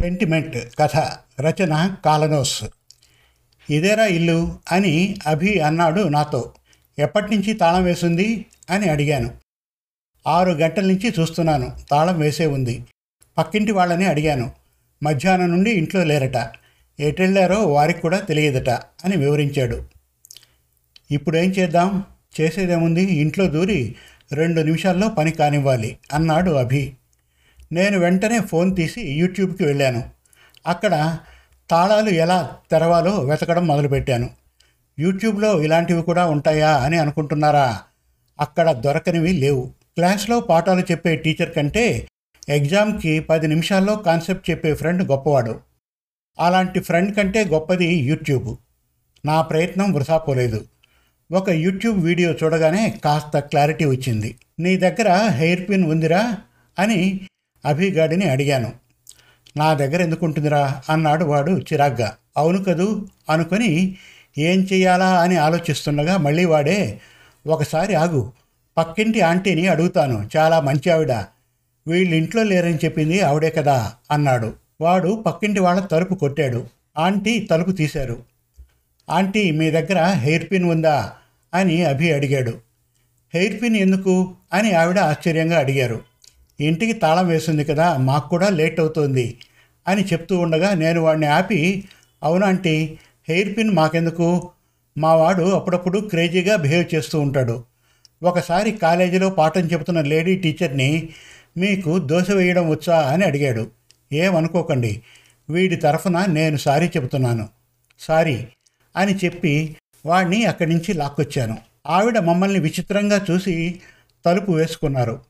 [0.00, 0.96] Sentiment కథ
[1.40, 2.64] రచన కాలనోస్.
[3.70, 6.52] ఇదేరా ఇల్లు అని అభి అన్నాడు నాతో.
[6.98, 9.30] ఎప్పటి నుంచి తాళం వేసింది అని అడిగాను.
[10.26, 12.84] ఆరు గంటల నుంచి చూస్తున్నాను తాళం వేసే ఉంది.
[13.38, 14.52] పక్కింటి వాళ్ళని అడిగాను.
[15.02, 16.50] మధ్యాహ్నం నుండి ఇంట్లో లేరట.
[17.00, 19.84] ఎటెళ్ళారో వారికి కూడా తెలియదట అని వివరించాడు.
[21.10, 22.04] ఇప్పుడేం చేద్దాం?
[22.40, 23.02] చేసేదేముంది?
[23.02, 23.94] ఇంట్లో దూరి
[24.32, 26.92] రెండు నిమిషాల్లో పని కానివ్వాలి అన్నాడు అభి.
[27.72, 30.02] నేను వెంటనే ఫోన్ తీసి యూట్యూబ్కి వెళ్ళాను.
[30.66, 31.18] అక్కడ
[31.70, 34.30] తాళాలు ఎలా తెరవాలో వెతకడం మొదలుపెట్టాను.
[34.98, 37.80] యూట్యూబ్లో ఇలాంటివి కూడా ఉంటాయా అని అనుకుంటున్నారా?
[38.40, 39.62] అక్కడ దొరకనివి లేవు.
[39.94, 42.08] క్లాస్లో పాఠాలు చెప్పే టీచర్ కంటే
[42.48, 45.60] ఎగ్జామ్కి పది నిమిషాల్లో కాన్సెప్ట్ చెప్పే ఫ్రెండ్ గొప్పవాడు.
[46.40, 48.56] అలాంటి ఫ్రెండ్ కంటే గొప్పది యూట్యూబ్.
[49.26, 50.64] నా ప్రయత్నం వృధా పోలేదు.
[51.32, 54.36] ఒక యూట్యూబ్ వీడియో చూడగానే కాస్త క్లారిటీ వచ్చింది.
[54.60, 56.38] నీ దగ్గర హెయిర్ పిన్ ఉందిరా?
[56.78, 57.20] అని
[57.64, 58.72] అభిగాడిని అడిగాను.
[59.56, 60.82] నా దగ్గర ఎందుకుంటుందిరా?
[60.90, 62.16] అన్నాడు వాడు చిరాగ్గా.
[62.36, 63.06] అవును కదూ?
[63.30, 63.96] అనుకొని
[64.38, 67.00] ఏం చెయ్యాలా అని ఆలోచిస్తుండగా మళ్ళీ వాడే
[67.46, 68.32] ఒకసారి ఆగు
[68.78, 71.12] పక్కింటి ఆంటీని అడుగుతాను చాలా మంచి ఆవిడ
[71.88, 74.52] వీళ్ళింట్లో లేరని చెప్పింది ఆవిడే కదా అన్నాడు.
[74.80, 76.66] వాడు పక్కింటి వాళ్ళ తలుపు కొట్టాడు.
[76.98, 78.22] ఆంటీ తలుపు తీశారు.
[79.10, 81.12] ఆంటీ మీ దగ్గర హెయిర్ పిన్ ఉందా?
[81.54, 82.54] అని అభి అడిగాడు.
[83.34, 84.34] హెయిర్ పిన్ ఎందుకు?
[84.52, 86.09] అని ఆవిడ ఆశ్చర్యంగా అడిగారు.
[86.60, 89.38] ఇంటికి తాళం వేసింది కదా మాకు కూడా లేట్ అవుతోంది
[89.88, 91.84] అని చెప్తూ ఉండగా నేను వాడిని ఆపి
[92.22, 94.50] అవునాంటీ హెయిర్ పిన్ మాకెందుకు?
[94.98, 97.64] మా వాడు అప్పుడప్పుడు క్రేజీగా బిహేవ్ చేస్తూ ఉంటాడు.
[98.22, 101.08] ఒకసారి కాలేజీలో పాఠం చెబుతున్న లేడీ టీచర్ని
[101.56, 103.70] మీకు దోశ వేయడం వచ్చా అని అడిగాడు.
[104.12, 105.02] ఏమనుకోకండి
[105.50, 107.48] వీడి తరఫున నేను సారీ చెబుతున్నాను.
[108.00, 108.46] సారీ
[108.96, 111.58] అని చెప్పి వాడిని అక్కడి నుంచి లాక్కొచ్చాను.
[111.86, 113.80] ఆవిడ మమ్మల్ని విచిత్రంగా చూసి
[114.26, 115.29] తలుపు వేసుకున్నారు.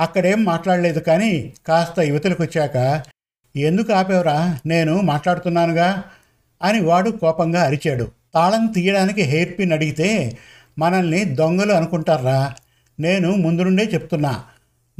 [0.00, 3.02] అక్కడేం మాట్లాడలేదు కానీ కాస్త యువతలకు వచ్చాక
[3.56, 4.58] ఎందుకు ఆపేవరా?
[4.66, 6.04] నేను మాట్లాడుతున్నానుగా
[6.62, 8.08] అని వాడు కోపంగా అరిచాడు.
[8.34, 10.38] తాళం తీయడానికి హెయిర్ పిన్ అడిగితే
[10.78, 12.54] మనల్ని దొంగలు అనుకుంటారా
[13.00, 14.44] నేను ముందు నుండే చెప్తున్నా.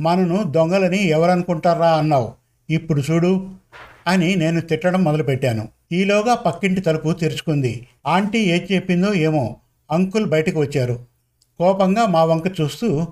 [0.00, 2.32] మనను దొంగలని ఎవరనుకుంటారా అన్నావు.
[2.70, 3.50] ఇప్పుడు చూడు
[4.06, 5.68] అని నేను తిట్టడం మొదలుపెట్టాను.
[5.92, 7.86] ఈలోగా పక్కింటి తలుపు తెరుచుకుంది.
[8.06, 9.56] ఆంటీ ఏం చెప్పిందో ఏమో
[9.90, 10.98] అంకుల్ బయటకు వచ్చారు.
[11.58, 13.06] కోపంగా మా వంక చూస్తూ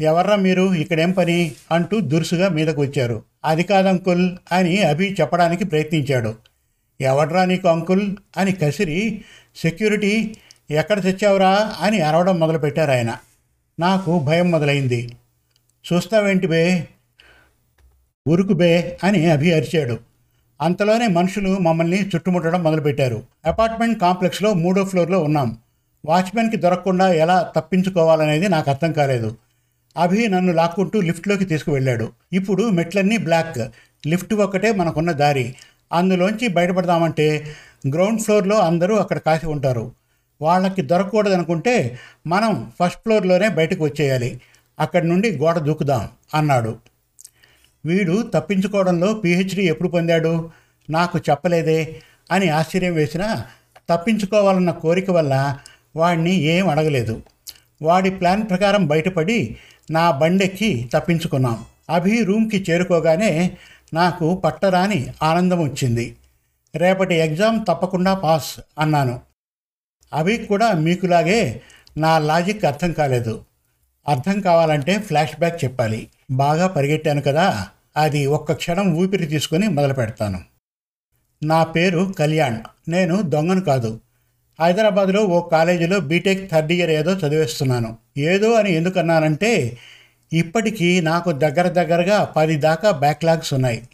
[0.00, 0.74] ఎవర్రా మీరు?
[0.74, 1.52] ఇక్కడేం పని?
[1.70, 6.34] అంటూ దురుసుగా మీదకు వచ్చారు అది కాదు అంకుల్ అని అభి చెప్పడానికి ప్రయత్నించాడు.
[7.00, 8.16] ఎవడ్రా నీకు అంకుల్?
[8.36, 9.24] అని కసిరి
[9.56, 10.36] సెక్యూరిటీ
[10.70, 11.72] ఎక్కడ తెచ్చావురా?
[11.80, 13.16] అని అరవడం మొదలుపెట్టారు ఆయన.
[13.80, 15.12] నాకు భయం మొదలైంది.
[15.92, 16.88] చూస్తావేంటి బే?
[18.28, 19.98] ఉరుకు బే అని అభి అరిచాడు.
[20.60, 23.22] అంతలోనే మనుషులు మమ్మల్ని చుట్టుముట్టడం మొదలుపెట్టారు.
[23.46, 25.58] అపార్ట్మెంట్ కాంప్లెక్స్లో మూడో ఫ్లోర్లో ఉన్నాం.
[26.06, 29.36] వాచ్మెన్కి దొరకకుండా ఎలా తప్పించుకోవాలనేది నాకు అర్థం కాలేదు.
[29.96, 32.12] అభి నన్ను లాక్కుంటూ లిఫ్ట్లోకి తీసుకువెళ్ళాడు.
[32.32, 33.58] ఇప్పుడు మెట్లన్నీ బ్లాక్.
[34.06, 35.54] లిఫ్ట్ ఒక్కటే మనకున్న దారి.
[35.92, 37.46] అందులోంచి బయటపడదామంటే
[37.92, 39.92] గ్రౌండ్ ఫ్లోర్లో అందరూ అక్కడ కాసి ఉంటారు.
[40.42, 44.40] వాళ్ళకి దొరకకూడదనుకుంటే మనం ఫస్ట్ ఫ్లోర్లోనే బయటకు వచ్చేయాలి.
[44.78, 46.76] అక్కడి నుండి గోడ దూకుదాం అన్నాడు.
[47.86, 50.50] వీడు తప్పించుకోవడంలో పిహెచ్డి ఎప్పుడు పొందాడు?
[50.90, 51.96] నాకు చెప్పలేదే
[52.30, 53.44] అని ఆశ్చర్యం వేసినా
[53.88, 55.58] తప్పించుకోవాలన్న కోరిక వల్ల
[55.96, 57.22] వాడిని ఏం అడగలేదు.
[57.82, 59.56] వాడి ప్లాన్ ప్రకారం బయటపడి
[59.90, 61.64] నా బండెక్కి తప్పించుకున్నాం.
[61.90, 63.56] అభి రూమ్కి చేరుకోగానే
[63.94, 66.16] నాకు పట్టరాని ఆనందం వచ్చింది.
[66.74, 69.20] రేపటి ఎగ్జామ్ తప్పకుండా పాస్ అన్నాను.
[70.12, 71.62] అవి కూడా మీకులాగే
[71.96, 73.44] నా లాజిక్ అర్థం కాలేదు.
[74.08, 76.08] అర్థం కావాలంటే ఫ్లాష్ బ్యాక్ చెప్పాలి.
[76.30, 80.40] బాగా పరిగెట్టాను కదా అది ఒక్క క్షణం ఊపిరి తీసుకొని మొదలు పెడతాను.
[81.44, 84.00] నా పేరు కళ్యాణ్ నేను దొంగను కాదు.
[84.60, 88.03] హైదరాబాద్లో ఓ కాలేజీలో బీటెక్ థర్డ్ ఇయర్ ఏదో చదివేస్తున్నాను.
[88.18, 89.78] ఏదో అని ఎందుకన్నానంటే
[90.32, 93.88] ఇప్పటికీ నాకు దగ్గర దగ్గరగా పది దాకా బ్యాక్లాగ్స్ ఉన్నాయి.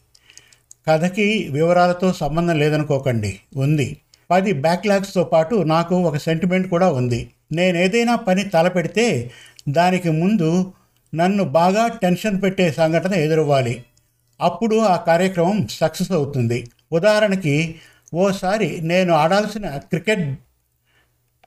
[0.88, 3.96] కథకి వివరాలతో సంబంధం లేదనుకోకండి ఉంది.
[4.30, 7.30] పది బ్యాక్లాగ్స్తో పాటు నాకు ఒక సెంటిమెంట్ కూడా ఉంది.
[7.52, 9.30] నేను ఏదైనా పని తలపెడితే
[9.68, 10.72] దానికి ముందు
[11.14, 13.84] నన్ను బాగా టెన్షన్ పెట్టే సంఘటన ఎదురవ్వాలి.
[14.40, 16.70] అప్పుడు ఆ కార్యక్రమం సక్సెస్ అవుతుంది.
[16.92, 17.74] ఉదాహరణకి
[18.14, 20.38] ఓసారి నేను ఆడాల్సిన క్రికెట్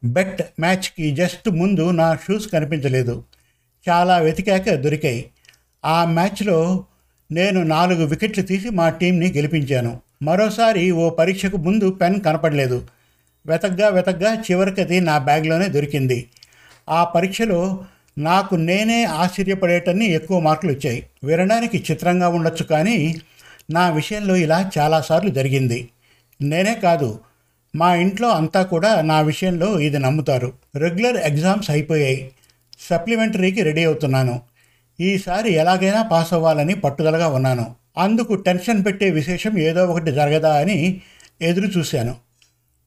[0.05, 3.23] బెట్ మ్యాచ్కి జస్ట్ ముందు నా షూస్ కనిపించలేదు.
[3.89, 5.25] చాలా వెతికాక దొరికాయి.
[5.85, 6.85] ఆ మ్యాచ్లో
[7.31, 9.99] నేను నాలుగు వికెట్లు తీసి మా టీంని గెలిపించాను.
[10.23, 12.87] మరోసారి ఓ పరీక్షకు ముందు పెన్ కనపడలేదు.
[13.45, 16.29] వెతగ్గా వెతగ్గా చివరికి అది నా బ్యాగ్లోనే దొరికింది.
[16.89, 17.85] ఆ పరీక్షలో
[18.17, 21.05] నాకు నేనే ఆశ్చర్యపడేటన్ని ఎక్కువ మార్కులు వచ్చాయి.
[21.23, 23.15] వినడానికి చిత్రంగా ఉండొచ్చు కానీ
[23.71, 25.89] నా విషయంలో ఇలా చాలాసార్లు జరిగింది.
[26.41, 27.19] నేనే కాదు
[27.75, 30.53] మా ఇంట్లో అంతా కూడా నా విషయంలో ఇది నమ్ముతారు.
[30.75, 32.31] రెగ్యులర్ ఎగ్జామ్స్ అయిపోయాయి.
[32.79, 34.41] సప్లిమెంటరీకి రెడీ అవుతున్నాను.
[34.99, 37.75] ఈసారి ఎలాగైనా పాస్ అవ్వాలని పట్టుదలగా ఉన్నాను.
[37.97, 41.01] అందుకు టెన్షన్ పెట్టే విశేషం ఏదో ఒకటి జరగదా అని
[41.41, 42.15] ఎదురు చూశాను.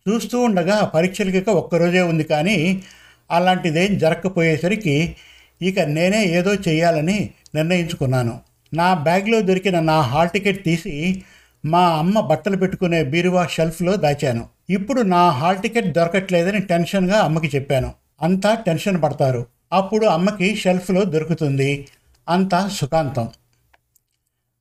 [0.09, 2.83] చూస్తూ ఉండగా పరీక్షలకి ఒక్కరోజే ఉంది కానీ
[3.31, 5.17] అలాంటిదేం జరగకపోయేసరికి
[5.63, 8.41] ఇక నేనే ఏదో చేయాలని నిర్ణయించుకున్నాను.
[8.75, 11.23] నా బ్యాగ్లో దొరికిన నా హాల్ టికెట్ తీసి
[11.65, 14.56] మా అమ్మ బట్టలు పెట్టుకునే బీరువా షెల్ఫ్లో దాచాను.
[14.71, 17.95] ఇప్పుడు నా హాల్ టికెట్ దొరకట్లేదని టెన్షన్గా అమ్మకి చెప్పాను.
[18.23, 19.47] అంతా టెన్షన్ పడతారు.
[19.73, 21.89] అప్పుడు అమ్మకి షెల్ఫ్లో దొరుకుతుంది.
[22.29, 23.29] అంతా సుఖాంతం.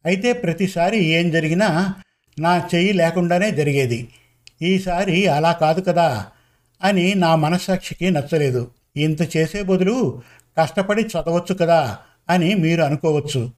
[0.05, 1.93] అయితే ప్రతిసారి ఏం జరిగినా
[2.39, 4.09] నా చెయ్యి లేకుండానే జరిగేది.
[4.61, 6.25] ఈసారి అలా కాదు కదా
[6.83, 8.71] అని నా మనస్సాక్షికి నచ్చలేదు.
[8.97, 10.21] ఇంత చేసే బదులు
[10.57, 11.97] కష్టపడి చదవచ్చు కదా
[12.29, 13.51] అని మీరు అనుకోవచ్చు.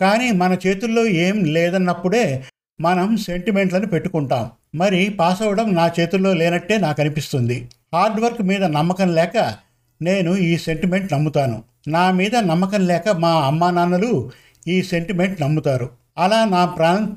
[0.00, 2.44] కానీ మన చేతుల్లో ఏం లేదన్నప్పుడే
[2.80, 4.50] మనం సెంటిమెంట్లను పెట్టుకుంటాం.
[4.74, 9.54] మరి పాస్ అవ్వడం నా చేతుల్లో లేనట్టే నాకు అనిపిస్తుంది హార్డ్ వర్క్ మీద నమ్మకం లేక
[10.02, 11.64] నేను ఈ సెంటిమెంట్ నమ్ముతాను.
[11.88, 14.30] నా మీద నమ్మకం లేక మా అమ్మా నాన్నలు
[14.68, 15.90] ఈ సెంటిమెంట్ నమ్ముతారు.
[16.18, 17.08] అలా నా ప్రాన్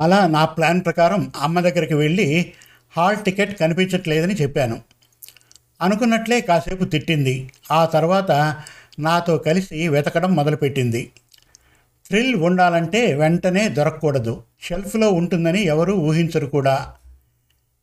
[0.00, 2.52] అలా నా ప్లాన్ ప్రకారం అమ్మ దగ్గరికి వెళ్ళి
[2.96, 4.80] హాల్ టికెట్ కనిపించట్లేదని చెప్పాను.
[5.82, 7.50] అనుకున్నట్లే కాసేపు తిట్టింది.
[7.72, 8.62] ఆ తర్వాత
[8.98, 11.10] నాతో కలిసి వెతకడం మొదలుపెట్టింది.
[12.10, 14.42] థ్రిల్ ఉండాలంటే వెంటనే దొరకకూడదు.
[14.62, 16.92] షెల్ఫ్లో ఉంటుందని ఎవరూ ఊహించరు కూడా.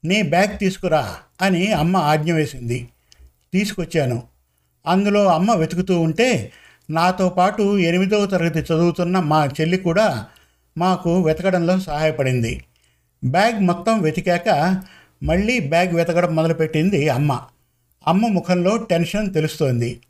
[0.05, 2.87] నీ బ్యాగ్ తీసుకురా అని అమ్మ ఆజ్ఞ వేసింది.
[3.53, 4.23] తీసుకొచ్చాను.
[4.87, 6.51] అందులో అమ్మ వెతుకుతూ ఉంటే
[6.89, 10.25] నాతో పాటు ఎనిమిదవ తరగతి చదువుతున్న మా చెల్లి కూడా
[10.77, 12.63] మాకు వెతకడంలో సహాయపడింది.
[13.25, 14.81] బ్యాగ్ మొత్తం వెతికాక
[15.23, 17.41] మళ్ళీ బ్యాగ్ వెతకడం మొదలుపెట్టింది అమ్మ.
[18.07, 20.01] అమ్మ ముఖంలో టెన్షన్ తెలుస్తోంది.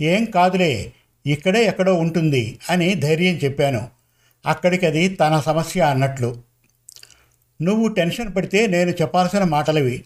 [0.00, 0.92] ఏం కాదులే
[1.26, 3.88] ఇక్కడే ఎక్కడో ఉంటుంది అని ధైర్యం చెప్పాను.
[4.46, 6.36] అక్కడికి అది తన సమస్య అన్నట్లు.
[7.62, 10.04] నువ్వు టెన్షన్ పడితే నేను చెప్పాల్సిన మాటలవి.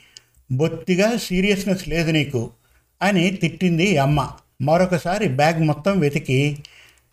[0.53, 2.51] బొత్తిగా సీరియస్నెస్ లేదు నీకు
[3.03, 4.31] అని తిట్టింది అమ్మ.
[4.63, 6.59] మరొకసారి బ్యాగ్ మొత్తం వెతికి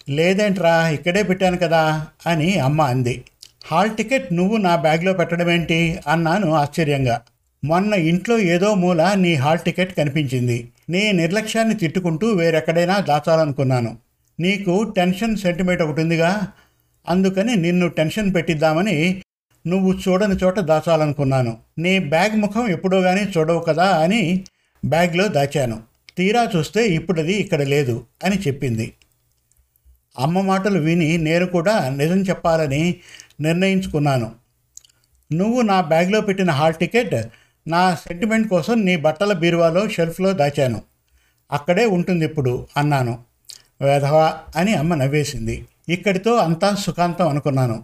[0.09, 3.23] లేదేంట్రా ఇక్కడే పెట్టాను కదా అని అమ్మ అంది.
[3.65, 7.21] హాల్ టికెట్ నువ్వు నా బ్యాగ్లో పెట్టడం ఏంటి అన్నాను ఆశ్చర్యంగా.
[7.65, 10.69] మొన్న ఇంట్లో ఏదో మూల నీ హాల్ టికెట్ కనిపించింది.
[10.89, 13.97] నీ నిర్లక్ష్యాన్ని తిట్టుకుంటూ వేరెక్కడైనా దాచాలనుకున్నాను.
[14.39, 16.47] నీకు టెన్షన్ సెంటిమెంట్ ఒకటి ఉందిగా.
[17.09, 19.21] అందుకని నిన్ను టెన్షన్ పెట్టిద్దామని
[19.67, 21.57] నువ్వు చూడని చోట దాచాలనుకున్నాను.
[21.77, 24.43] నీ బ్యాగ్ ముఖం ఎప్పుడో కానీ చూడవు కదా అని
[24.85, 25.83] బ్యాగ్లో దాచాను.
[26.17, 28.93] తీరా చూస్తే ఇప్పుడది ఇక్కడ లేదు అని చెప్పింది.
[30.19, 32.95] అమ్మ మాటలు విని నేను కూడా నిజం చెప్పాలని
[33.41, 34.31] నిర్ణయించుకున్నాను.
[35.33, 37.15] నువ్వు నా బ్యాగ్లో పెట్టిన హాల్ టికెట్
[37.67, 40.81] నా సెంటిమెంట్ కోసం నీ బట్టల బీరువాలో షెల్ఫ్లో దాచాను.
[41.51, 43.23] అక్కడే ఉంటుంది ఇప్పుడు అన్నాను.
[43.81, 45.65] వేధవా అని అమ్మ నవ్వేసింది.
[45.89, 47.83] ఇక్కడితో అంతా సుఖాంతం అనుకున్నాను.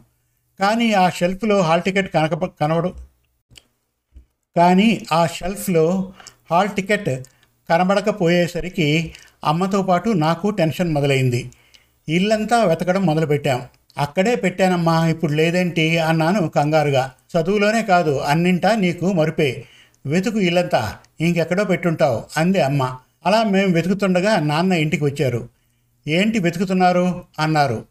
[0.60, 2.94] కానీ ఆ షెల్ఫ్లో హాల్ టికెట్ కనక కనబడు
[4.58, 6.14] కానీ ఆ షెల్ఫ్లో
[6.52, 7.28] హాల్ టికెట్
[7.70, 9.14] కనబడకపోయేసరికి
[9.44, 11.52] అమ్మతో పాటు నాకు టెన్షన్ మొదలైంది.
[12.10, 13.62] ఇల్లంతా వెతకడం మొదలుపెట్టాం.
[13.98, 15.98] అక్కడే పెట్టానమ్మా ఇప్పుడు లేదేంటి?
[15.98, 17.12] అన్నాను కంగారుగా.
[17.38, 19.64] చదువులోనే కాదు అన్నింటా నీకు మరిపే.
[20.06, 22.98] వెతుకు ఇల్లంతా ఇంకెక్కడో పెట్టుంటావు అంది అమ్మ.
[23.26, 25.50] అలా మేము వెతుకుతుండగా నాన్న ఇంటికి వచ్చారు.
[26.08, 27.24] ఏంటి వెతుకుతున్నారు?
[27.40, 27.86] అన్నారు.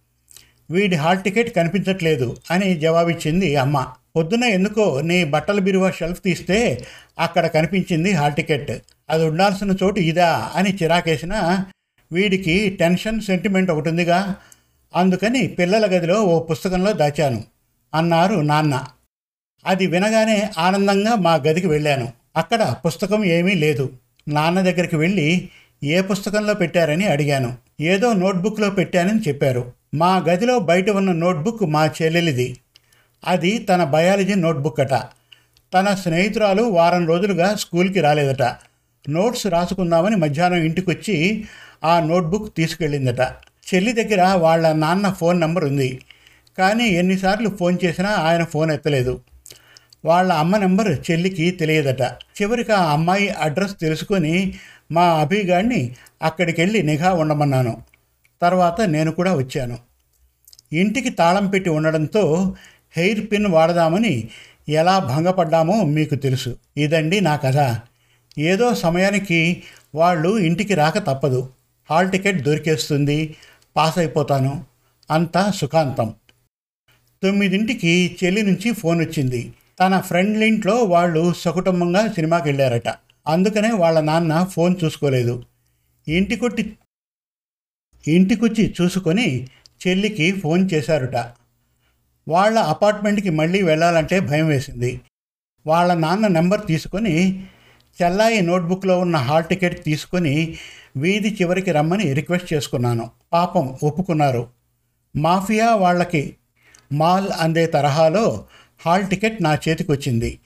[0.70, 3.87] వీడి హాల్ టికెట్ కనిపించట్లేదు అని జవాబిచ్చింది అమ్మ.
[4.17, 6.85] పొద్దున ఎందుకో నీ బట్టల బిరువ షెల్ఫ్ తీస్తే
[7.19, 8.70] అక్కడ కనిపించింది హాల్ టికెట్.
[9.11, 11.64] అది ఉండాల్సిన చోటు ఇదా అని చిరాకేసిన
[12.12, 14.37] వీడికి టెన్షన్ సెంటిమెంట్ ఒకటి ఉందిగా
[14.97, 17.45] అందుకని పిల్లల గదిలో ఓ పుస్తకంలో దాచాను.
[17.95, 18.85] అన్నారు నాన్న.
[19.67, 22.12] అది వినగానే ఆనందంగా మా గదికి వెళ్ళాను.
[22.37, 23.93] అక్కడ పుస్తకం ఏమీ లేదు.
[24.29, 25.49] నాన్న దగ్గరికి వెళ్ళి
[25.85, 27.57] ఏ పుస్తకంలో పెట్టారని అడిగాను.
[27.81, 29.73] ఏదో నోట్బుక్లో పెట్టానని చెప్పారు.
[29.95, 32.61] మా గదిలో బయట ఉన్న నోట్బుక్ మా చెల్లెలిది.
[33.26, 34.93] అది తన బయాలజీ నోట్బుక్ అట
[35.75, 38.43] తన స్నేహితురాలు వారం రోజులుగా స్కూల్కి రాలేదట.
[39.09, 41.45] నోట్స్ రాసుకుందామని మధ్యాహ్నం ఇంటికొచ్చి
[41.85, 43.21] ఆ నోట్బుక్ తీసుకెళ్ళిందట.
[43.75, 46.00] చెల్లి దగ్గర వాళ్ళ నాన్న ఫోన్ నెంబర్ ఉంది.
[46.59, 49.21] కానీ ఎన్నిసార్లు ఫోన్ చేసినా ఆయన ఫోన్ ఎత్తలేదు.
[50.05, 52.03] వాళ్ళ అమ్మ నెంబర్ చెల్లికి తెలియదట.
[52.03, 54.55] చివరికి ఆ అమ్మాయి అడ్రస్ తెలుసుకొని
[54.93, 57.83] మా అభిగాడిని అక్కడికి వెళ్ళి నిఘా ఉండమన్నాను.
[58.43, 59.79] తర్వాత నేను కూడా వచ్చాను.
[60.73, 62.55] ఇంటికి తాళం పెట్టి ఉండడంతో
[62.97, 64.29] హెయిర్ పిన్ వాడదామని
[64.69, 66.57] ఎలా భంగపడ్డామో మీకు తెలుసు.
[66.77, 67.77] ఇదండి నా కథ.
[68.39, 69.62] ఏదో సమయానికి
[69.95, 71.50] వాళ్ళు ఇంటికి రాక తప్పదు.
[71.91, 73.37] Hall ticket దొరికేస్తుంది.
[73.77, 74.65] పాస్ అయిపోతాను
[75.11, 76.15] అంతా సుఖాంతం.
[77.23, 79.55] తొమ్మిదింటికి చెల్లి నుంచి ఫోన్ వచ్చింది.
[79.81, 82.89] తన ఫ్రెండ్ల ఇంట్లో వాళ్ళు సకుటుంబంగా సినిమాకి వెళ్ళారట
[83.27, 85.45] అందుకనే వాళ్ళ నాన్న ఫోన్ చూసుకోలేదు.
[86.09, 86.77] ఇంటికొట్టి
[88.09, 89.49] ఇంటికొచ్చి చూసుకొని
[89.87, 91.17] చెల్లికి ఫోన్ చేశారుట.
[92.29, 95.00] వాళ్ళ అపార్ట్మెంట్కి మళ్ళీ వెళ్ళాలంటే భయం వేసింది.
[95.67, 97.47] వాళ్ళ నాన్న నెంబర్ తీసుకొని
[98.02, 100.56] చెల్లాయి నోట్బుక్లో ఉన్న హాల్ టికెట్ తీసుకొని
[100.97, 103.11] వీధి చివరికి రమ్మని రిక్వెస్ట్ చేసుకున్నాను.
[103.32, 104.49] పాపం ఒప్పుకున్నారు.
[105.16, 106.37] మాఫియా వాళ్ళకి
[106.92, 108.44] మాల్ అందే తరహాలో
[108.87, 110.38] హాల్ టికెట్ నా చేతికొచ్చింది.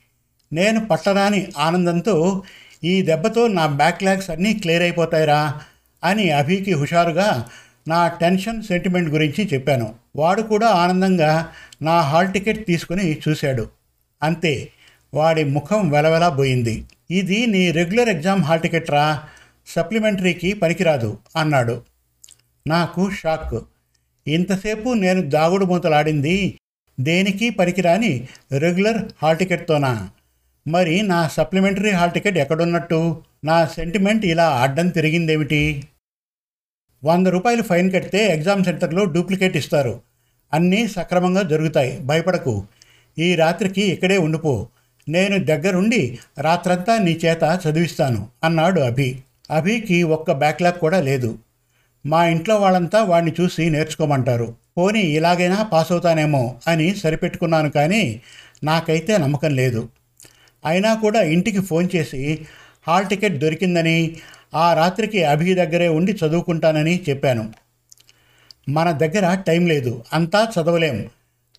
[0.52, 2.42] నేను పట్టరాని ఆనందంతో
[2.84, 5.60] ఈ దెబ్బతో నా బ్యాక్లాగ్స్ అన్నీ క్లియర్ అయిపోతాయిరా
[6.04, 7.46] అని అభికి హుషారుగా
[7.88, 9.94] నా టెన్షన్ సెంటిమెంట్ గురించి చెప్పాను.
[10.16, 11.48] వాడు కూడా ఆనందంగా
[11.82, 13.68] నా హాల్ టికెట్ తీసుకుని చూశాడు.
[14.22, 14.68] అంతే.
[15.14, 19.22] వాడి ముఖం వెలవెలా పోయింది ఇది నీ రెగ్యులర్ ఎగ్జామ్ హాల్ టికెట్ రా.
[19.66, 21.82] సప్లిమెంటరీకి పనికిరాదు అన్నాడు.
[22.66, 23.64] నాకు షాక్.
[24.28, 26.58] ఇంతసేపు నేను దాగుడు మూతలాడింది.
[27.00, 30.10] దేనికి పనికిరాని రెగ్యులర్ హాల్ టికెట్తోనా?
[30.68, 33.22] మరి నా సప్లిమెంటరీ హాల్ టికెట్ ఎక్కడున్నట్టు?
[33.44, 35.88] నా సెంటిమెంట్ ఇలా అడ్డం తిరిగిందేమిటి?
[37.04, 40.00] వంద రూపాయలు ఫైన్ కడితే ఎగ్జామ్ సెంటర్లో డూప్లికేట్ ఇస్తారు.
[40.52, 42.00] అన్నీ సక్రమంగా జరుగుతాయి.
[42.00, 42.66] భయపడకు.
[43.18, 44.68] ఈ రాత్రికి ఇక్కడే ఉండిపో.
[45.08, 49.18] నేను దగ్గరుండి రాత్రంతా నీ చేత చదివిస్తాను అన్నాడు అభి.
[49.50, 51.38] అభికి ఒక్క బ్యాక్లాగ్ కూడా లేదు.
[52.06, 54.54] మా ఇంట్లో వాళ్ళంతా వాడిని చూసి నేర్చుకోమంటారు.
[54.78, 58.20] పోనీ ఇలాగైనా పాస్ అవుతానేమో అని సరిపెట్టుకున్నాను కానీ
[58.64, 59.88] నాకైతే నమ్మకం లేదు.
[60.66, 62.46] అయినా కూడా ఇంటికి ఫోన్ చేసి
[62.88, 64.16] హాల్ టికెట్ దొరికిందని
[64.54, 67.52] ఆ రాత్రికి అభి దగ్గరే ఉండి చదువుకుంటానని చెప్పాను.
[68.68, 71.08] మన దగ్గర టైం లేదు అంతా చదవలేం.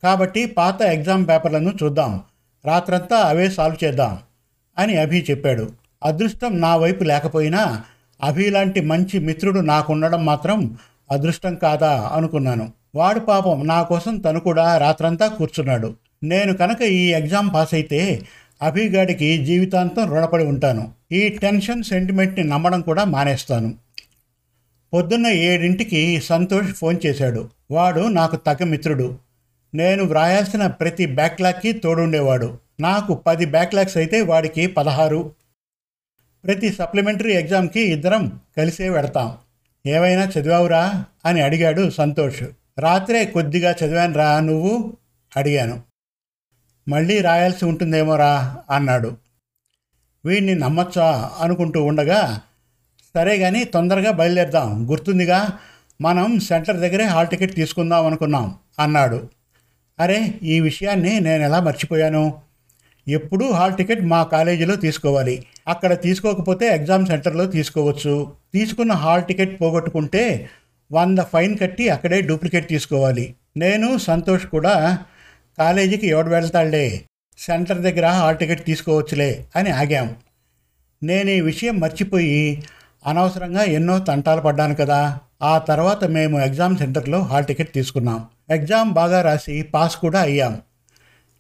[0.03, 2.21] కాబట్టి పాత ఎగ్జామ్ పేపర్లను చూద్దాం
[2.65, 4.17] రాత్రంతా అవే సాల్వ్ చేద్దాం
[4.77, 5.72] అని అభి చెప్పాడు.
[6.03, 7.84] అదృష్టం నా వైపు లేకపోయినా
[8.24, 10.77] అభి లాంటి మంచి మిత్రుడు నాకుండడం మాత్రం
[11.12, 12.72] అదృష్టం కాదా అనుకున్నాను.
[12.95, 15.95] వాడు పాపం నా కోసం తను కూడా రాత్రంతా కూర్చున్నాడు.
[16.24, 18.22] నేను కనుక ఈ ఎగ్జామ్ పాస్ అయితే
[18.62, 20.91] అభిగాడికి జీవితాంతం రుణపడి ఉంటాను.
[21.12, 23.74] ఈ టెన్షన్ సెంటిమెంట్ని నమ్మడం కూడా మానేస్తాను.
[24.93, 27.50] పొద్దున్న ఏడింటికి సంతోష్ ఫోన్ చేశాడు.
[27.72, 29.25] వాడు నాకు తగ్గ మిత్రుడు.
[29.75, 32.58] నేను వ్రాయాల్సిన ప్రతి బ్యాక్లాగ్కి తోడుండేవాడు.
[32.79, 35.36] నాకు పది బ్యాక్లాగ్స్ అయితే వాడికి పదహారు.
[36.46, 39.38] ప్రతి సప్లిమెంటరీ ఎగ్జామ్కి ఇద్దరం కలిసే వెడతాం.
[39.88, 41.05] ఏమైనా చదివావురా?
[41.25, 42.44] అని అడిగాడు సంతోష్.
[42.79, 44.98] రాత్రే కొద్దిగా చదివానురా నువ్వు?
[45.38, 45.84] అడిగాను.
[46.89, 48.58] మళ్ళీ రాయాల్సి ఉంటుందేమోరా?
[48.72, 49.17] అన్నాడు.
[50.25, 51.32] వీడిని నమ్మచ్చా?
[51.39, 52.41] అనుకుంటూ ఉండగా
[53.15, 54.91] సరే కానీ తొందరగా బయలుదేరదాం.
[54.91, 55.60] గుర్తుందిగా?
[56.01, 59.29] మనం సెంటర్ దగ్గరే హాల్ టికెట్ తీసుకుందాం అనుకున్నాం అన్నాడు.
[59.99, 62.41] అరే ఈ విషయాన్ని నేను ఎలా మర్చిపోయాను?
[63.07, 65.45] ఎప్పుడూ హాల్ టికెట్ మా కాలేజీలో తీసుకోవాలి.
[65.67, 68.33] అక్కడ తీసుకోకపోతే ఎగ్జామ్ సెంటర్లో తీసుకోవచ్చు.
[68.53, 70.49] తీసుకున్న హాల్ టికెట్ పోగొట్టుకుంటే
[70.91, 73.35] వంద ఫైన్ కట్టి అక్కడే డూప్లికేట్ తీసుకోవాలి.
[73.57, 74.99] నేను సంతోష్ కూడా
[75.57, 77.01] కాలేజీకి ఎవడు వెళ్తాళ్ళే?
[77.37, 80.15] సెంటర్ దగ్గర హాల్ టికెట్ తీసుకోవచ్చులే అని ఆగాం.
[81.03, 82.63] నేను ఈ విషయం మర్చిపోయి
[83.05, 85.19] అనవసరంగా ఎన్నో తంటాలు పడ్డాను కదా.
[85.45, 88.27] ఆ తర్వాత మేము ఎగ్జామ్ సెంటర్లో హాల్ టికెట్ తీసుకున్నాం.
[88.49, 90.61] ఎగ్జామ్ బాగా రాసి పాస్ కూడా అయ్యాం.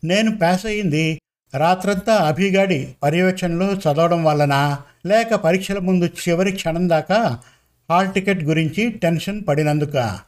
[0.03, 1.21] నేను పాస్ అయ్యింది.
[1.57, 7.39] రాత్రంతా అభిగాడి పర్యవేక్షణలో చదవడం వలన లేక పరీక్షల ముందు చివరి క్షణం దాకా
[7.91, 10.19] హాల్ టికెట్ గురించి టెన్షన్ పడినందుక.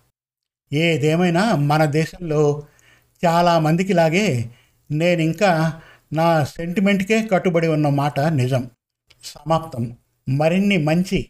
[0.74, 2.64] ఏదేమైనా మన దేశంలో
[3.26, 4.50] చాలామందికి లాగే
[4.92, 5.82] నేను ఇంకా
[6.14, 8.70] నా సెంటిమెంట్కే కట్టుబడి ఉన్న మాట నిజం.
[9.24, 9.98] సమాప్తం.
[10.30, 11.30] మరిన్ని మంచి